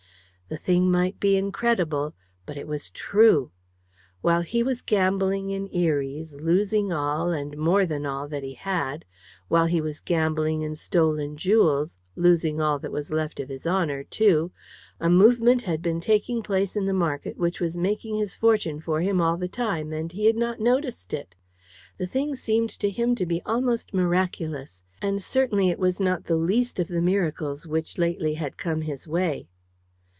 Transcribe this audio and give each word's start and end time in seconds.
The 0.51 0.57
thing 0.57 0.91
might 0.91 1.17
be 1.17 1.37
incredible, 1.37 2.13
but 2.45 2.57
it 2.57 2.67
was 2.67 2.89
true! 2.89 3.51
While 4.19 4.41
he 4.41 4.63
was 4.63 4.81
gambling 4.81 5.49
in 5.49 5.69
Eries, 5.71 6.33
losing 6.33 6.91
all, 6.91 7.29
and 7.31 7.57
more 7.57 7.85
than 7.85 8.05
all, 8.05 8.27
that 8.27 8.43
he 8.43 8.55
had; 8.55 9.05
while 9.47 9.65
he 9.65 9.79
was 9.79 10.01
gambling 10.01 10.61
in 10.61 10.75
stolen 10.75 11.37
jewels, 11.37 11.97
losing 12.17 12.59
all 12.59 12.79
that 12.79 12.91
was 12.91 13.11
left 13.13 13.39
of 13.39 13.47
his 13.47 13.65
honour 13.65 14.03
too, 14.03 14.51
a 14.99 15.09
movement 15.09 15.61
had 15.61 15.81
been 15.81 16.01
taking 16.01 16.43
place 16.43 16.75
in 16.75 16.83
the 16.85 16.91
market 16.93 17.37
which 17.37 17.61
was 17.61 17.77
making 17.77 18.17
his 18.17 18.35
fortune 18.35 18.81
for 18.81 18.99
him 18.99 19.21
all 19.21 19.37
the 19.37 19.47
time, 19.47 19.93
and 19.93 20.11
he 20.11 20.25
had 20.25 20.35
not 20.35 20.59
noticed 20.59 21.13
it. 21.13 21.33
The 21.97 22.07
thing 22.07 22.35
seemed 22.35 22.71
to 22.71 22.89
him 22.89 23.15
to 23.15 23.25
be 23.25 23.41
almost 23.45 23.93
miraculous. 23.93 24.83
And 25.01 25.23
certainly 25.23 25.69
it 25.69 25.79
was 25.79 26.01
not 26.01 26.25
the 26.25 26.35
least 26.35 26.77
of 26.77 26.89
the 26.89 27.01
miracles 27.01 27.65
which 27.65 27.97
lately 27.97 28.33
had 28.33 28.57
come 28.57 28.81
his 28.81 29.07
way. 29.07 29.47